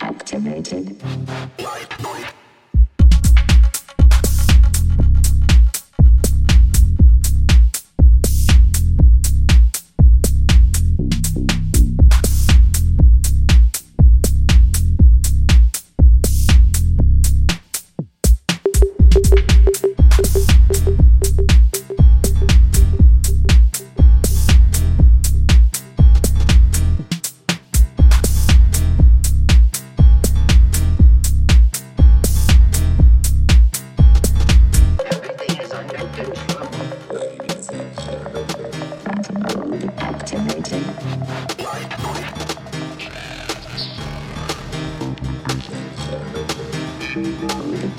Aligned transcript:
activated. 0.00 1.02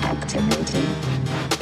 activating 0.00 1.61